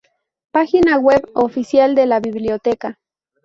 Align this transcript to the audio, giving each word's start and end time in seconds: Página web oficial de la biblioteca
Página 0.49 0.97
web 0.97 1.29
oficial 1.35 1.93
de 1.93 2.07
la 2.07 2.19
biblioteca 2.19 2.97